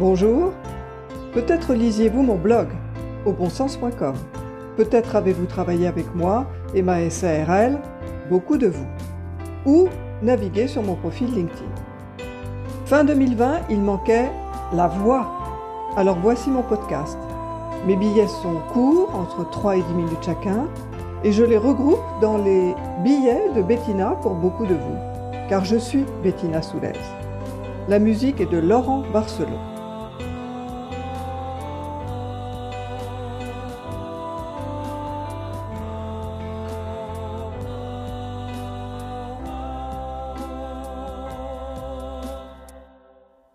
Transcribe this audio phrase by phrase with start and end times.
[0.00, 0.50] Bonjour.
[1.34, 2.66] Peut-être lisiez-vous mon blog
[3.24, 4.14] au bonsens.com.
[4.76, 7.78] Peut-être avez-vous travaillé avec moi et ma SARL,
[8.28, 8.86] beaucoup de vous.
[9.66, 9.86] Ou
[10.20, 11.70] navigué sur mon profil LinkedIn.
[12.86, 14.32] Fin 2020, il manquait
[14.72, 15.30] la voix.
[15.96, 17.16] Alors voici mon podcast.
[17.86, 20.66] Mes billets sont courts, entre 3 et 10 minutes chacun,
[21.22, 22.74] et je les regroupe dans les
[23.04, 24.98] billets de Bettina pour beaucoup de vous,
[25.48, 26.94] car je suis Bettina Soulez.
[27.88, 29.73] La musique est de Laurent Barcelot.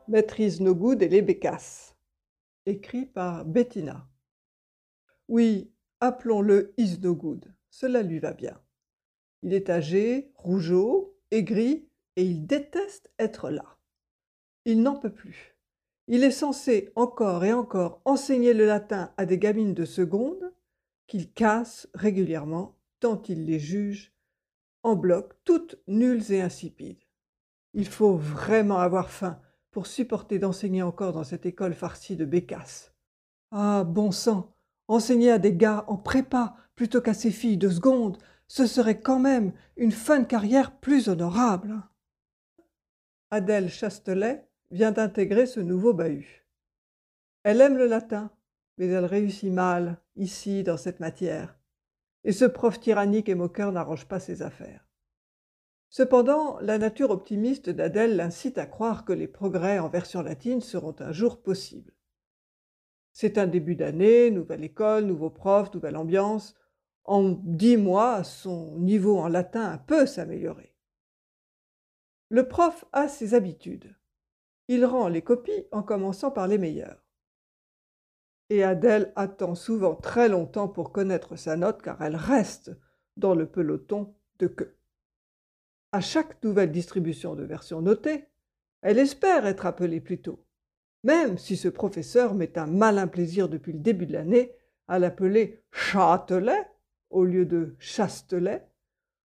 [0.09, 1.95] Maîtrise no good et les bécasses.
[2.66, 4.09] Écrit par Bettina.
[5.27, 7.54] Oui, appelons-le is no good.
[7.70, 8.59] Cela lui va bien.
[9.44, 13.77] Il est âgé, rougeau, aigri, et il déteste être là.
[14.66, 15.55] Il n'en peut plus.
[16.07, 20.51] Il est censé encore et encore enseigner le latin à des gamines de seconde
[21.05, 24.12] qu'il casse régulièrement tant il les juge
[24.82, 27.04] en bloc toutes nulles et insipides.
[27.76, 29.40] Il faut vraiment avoir faim
[29.71, 32.93] pour supporter d'enseigner encore dans cette école farcie de bécasses.
[33.51, 34.53] Ah, bon sang,
[34.87, 38.17] enseigner à des gars en prépa plutôt qu'à ces filles de seconde,
[38.48, 41.81] ce serait quand même une fin de carrière plus honorable.
[43.31, 46.48] Adèle Chastelet vient d'intégrer ce nouveau bahut.
[47.43, 48.31] Elle aime le latin,
[48.77, 51.57] mais elle réussit mal, ici, dans cette matière.
[52.23, 54.88] Et ce prof tyrannique et moqueur n'arrange pas ses affaires.
[55.90, 60.95] Cependant, la nature optimiste d'Adèle l'incite à croire que les progrès en version latine seront
[60.99, 61.93] un jour possibles.
[63.12, 66.56] C'est un début d'année, nouvelle école, nouveau prof, nouvelle ambiance.
[67.06, 70.75] En dix mois, son niveau en latin peut s'améliorer.
[72.29, 73.95] Le prof a ses habitudes.
[74.67, 77.03] Il rend les copies en commençant par les meilleures.
[78.51, 82.71] Et Adèle attend souvent très longtemps pour connaître sa note car elle reste
[83.17, 84.78] dans le peloton de queue.
[85.91, 88.25] À chaque nouvelle distribution de versions notées,
[88.81, 90.45] elle espère être appelée plus tôt,
[91.03, 94.53] même si ce professeur met un malin plaisir depuis le début de l'année
[94.88, 96.69] à l'appeler Châtelet
[97.09, 98.67] au lieu de Chastelet,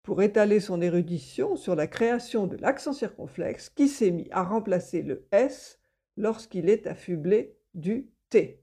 [0.03, 5.03] pour étaler son érudition sur la création de l'accent circonflexe qui s'est mis à remplacer
[5.03, 5.78] le S
[6.17, 8.61] lorsqu'il est affublé du T.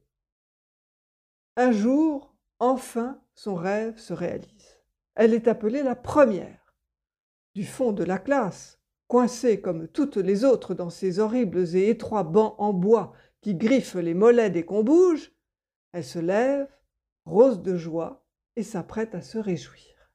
[1.55, 4.81] Un jour, enfin, son rêve se réalise.
[5.15, 6.66] Elle est appelée la première
[7.57, 12.21] du fond de la classe, coincée comme toutes les autres dans ces horribles et étroits
[12.21, 15.33] bancs en bois qui griffent les mollets dès qu'on bouge,
[15.91, 16.69] elle se lève,
[17.25, 18.23] rose de joie,
[18.57, 20.11] et s'apprête à se réjouir.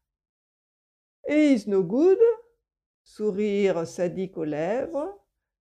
[1.27, 1.67] Et is
[3.03, 5.13] sourire sadique aux lèvres,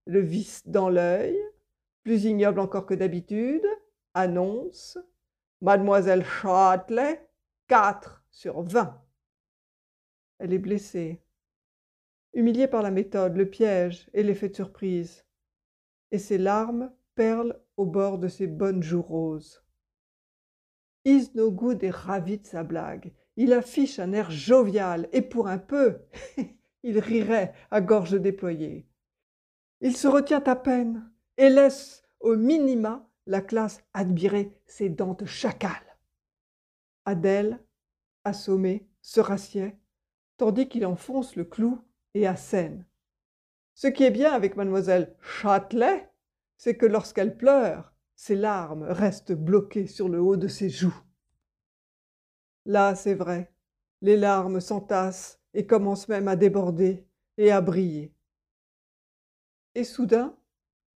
[0.05, 1.35] le vice dans l'œil,
[2.03, 3.65] plus ignoble encore que d'habitude,
[4.13, 4.99] annonce
[5.61, 7.27] Mademoiselle Châtelet,
[7.67, 9.03] quatre sur vingt.
[10.37, 11.23] Elle est blessée,
[12.33, 15.25] humiliée par la méthode, le piège et l'effet de surprise.
[16.11, 19.63] Et ses larmes perlent au bord de ses bonnes joues roses.
[21.05, 23.13] Is no good est ravi de sa blague.
[23.35, 25.99] Il affiche un air jovial et pour un peu,
[26.83, 28.87] il rirait à gorge déployée.
[29.79, 35.25] Il se retient à peine et laisse au minima la classe admirer ses dents de
[35.25, 35.81] chacal.
[37.05, 37.59] Adèle,
[38.23, 39.75] assommée, se rassied,
[40.37, 41.81] tandis qu'il enfonce le clou
[42.13, 42.85] et à Seine.
[43.73, 46.09] Ce qui est bien avec mademoiselle Châtelet,
[46.57, 51.01] c'est que lorsqu'elle pleure, ses larmes restent bloquées sur le haut de ses joues.
[52.66, 53.51] Là, c'est vrai,
[54.01, 57.05] les larmes s'entassent et commencent même à déborder
[57.38, 58.13] et à briller.
[59.73, 60.38] Et soudain,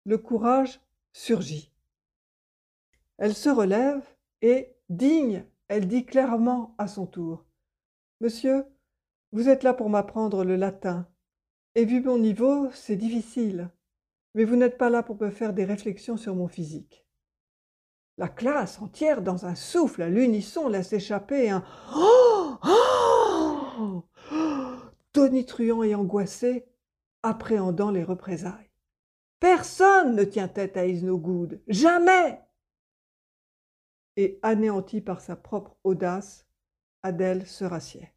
[0.05, 0.81] le courage
[1.13, 1.73] surgit.
[3.19, 4.03] Elle se relève
[4.41, 7.45] et, digne, elle dit clairement à son tour
[8.21, 8.65] Monsieur,
[9.33, 11.07] vous êtes là pour m'apprendre le latin.
[11.75, 13.71] Et vu mon niveau, c'est difficile.
[14.35, 17.07] Mais vous n'êtes pas là pour me faire des réflexions sur mon physique.
[18.19, 21.65] La classe entière, dans un souffle, à l'unisson, laisse échapper un
[21.95, 24.05] Oh Oh
[25.13, 26.67] tonitruant et angoissé,
[27.23, 28.71] appréhendant les représailles.
[29.41, 32.41] Personne ne tient tête à Isnogoud, jamais
[34.17, 36.47] Et anéantie par sa propre audace,
[37.03, 38.13] Adèle se rassied.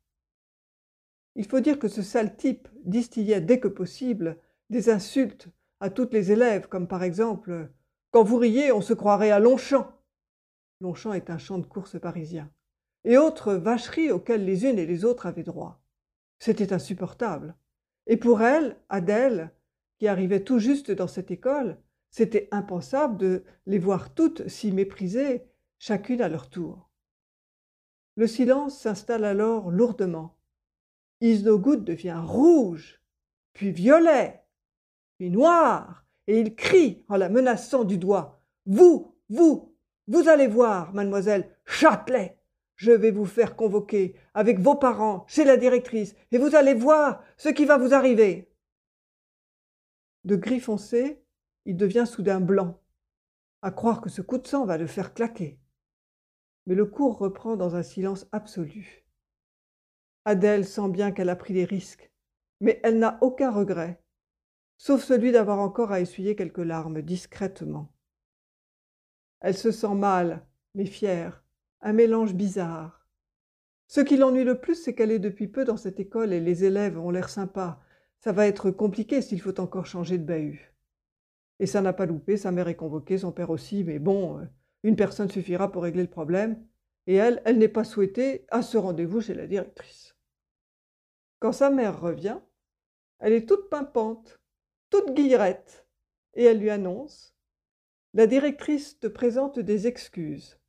[1.35, 4.37] Il faut dire que ce sale type distillait dès que possible
[4.69, 5.49] des insultes
[5.79, 7.69] à toutes les élèves, comme par exemple
[8.11, 9.91] Quand vous riez, on se croirait à Longchamp.
[10.81, 12.49] Longchamp est un champ de course parisien.
[13.03, 15.81] Et autres vacheries auxquelles les unes et les autres avaient droit.
[16.39, 17.55] C'était insupportable.
[18.07, 19.51] Et pour elle, Adèle,
[19.97, 21.77] qui arrivait tout juste dans cette école,
[22.11, 25.43] C'était impensable de les voir toutes si méprisées,
[25.79, 26.89] chacune à leur tour.
[28.15, 30.37] Le silence s'installe alors lourdement.
[31.25, 33.01] Isnogoud devient rouge,
[33.54, 34.44] puis violet,
[35.18, 38.42] puis noir, et il crie en la menaçant du doigt.
[38.66, 39.75] Vous, vous,
[40.07, 42.39] vous allez voir, mademoiselle Châtelet,
[42.75, 47.24] je vais vous faire convoquer avec vos parents chez la directrice, et vous allez voir
[47.38, 48.51] ce qui va vous arriver.
[50.25, 51.24] De gris foncé,
[51.66, 52.80] il devient soudain blanc,
[53.62, 55.60] à croire que ce coup de sang va le faire claquer.
[56.68, 59.05] Mais le cours reprend dans un silence absolu.
[60.27, 62.12] Adèle sent bien qu'elle a pris des risques,
[62.60, 64.01] mais elle n'a aucun regret,
[64.77, 67.94] sauf celui d'avoir encore à essuyer quelques larmes discrètement.
[69.39, 70.44] Elle se sent mal,
[70.74, 71.44] mais fière,
[71.81, 73.07] un mélange bizarre.
[73.88, 76.63] Ce qui l'ennuie le plus, c'est qu'elle est depuis peu dans cette école et les
[76.63, 77.80] élèves ont l'air sympas.
[78.19, 80.74] Ça va être compliqué s'il faut encore changer de bahut.
[81.60, 84.45] Et ça n'a pas loupé, sa mère est convoquée, son père aussi, mais bon, euh,
[84.81, 86.66] une personne suffira pour régler le problème.
[87.06, 90.14] Et elle, elle n'est pas souhaitée à ce rendez-vous chez la directrice.
[91.39, 92.39] Quand sa mère revient,
[93.19, 94.39] elle est toute pimpante,
[94.89, 95.87] toute guillerette,
[96.33, 97.35] et elle lui annonce
[98.13, 100.59] La directrice te présente des excuses.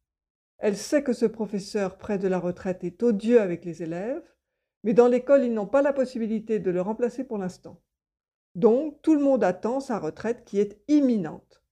[0.58, 4.34] Elle sait que ce professeur près de la retraite est odieux avec les élèves,
[4.84, 7.82] mais dans l'école, ils n'ont pas la possibilité de le remplacer pour l'instant.
[8.54, 11.62] Donc, tout le monde attend sa retraite qui est imminente.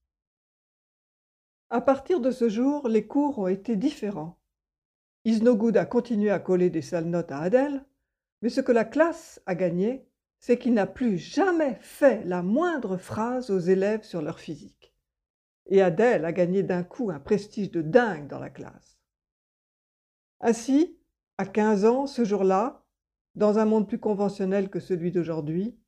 [1.71, 4.39] À partir de ce jour, les cours ont été différents.
[5.25, 7.85] Isnogoud a continué à coller des sales notes à Adèle,
[8.45, 10.07] mais ce que la classe a gagné,
[10.39, 14.95] c'est qu'il n'a plus jamais fait la moindre phrase aux élèves sur leur physique.
[15.65, 19.01] Et Adèle a gagné d'un coup un prestige de dingue dans la classe.
[20.43, 20.99] Ainsi,
[21.39, 22.85] à 15 ans, ce jour-là,
[23.35, 25.79] dans un monde plus conventionnel que celui d'aujourd'hui,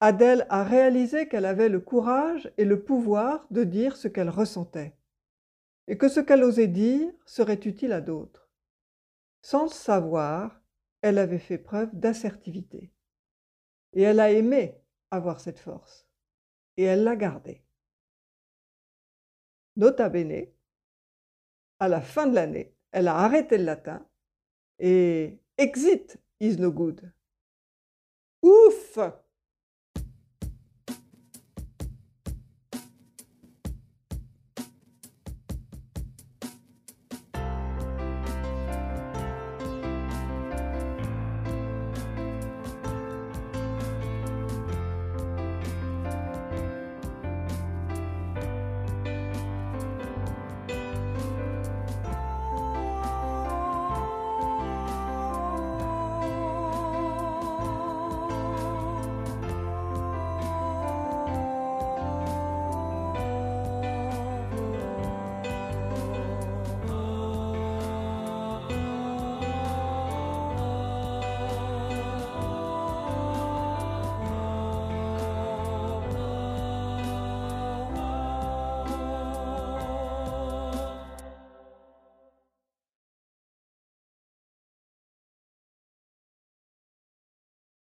[0.00, 4.96] Adèle a réalisé qu'elle avait le courage et le pouvoir de dire ce qu'elle ressentait,
[5.86, 8.48] et que ce qu'elle osait dire serait utile à d'autres.
[9.42, 10.63] Sans le savoir,
[11.04, 12.90] elle avait fait preuve d'assertivité.
[13.92, 14.80] Et elle a aimé
[15.10, 16.08] avoir cette force,
[16.78, 17.62] et elle l'a gardée.
[19.76, 20.46] Nota bene,
[21.78, 24.08] à la fin de l'année, elle a arrêté le latin
[24.78, 27.12] et exit is no good.
[28.40, 28.98] Ouf